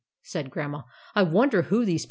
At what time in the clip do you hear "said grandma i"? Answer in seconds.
0.33-1.21